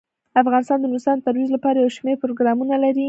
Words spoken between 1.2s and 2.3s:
ترویج لپاره یو شمیر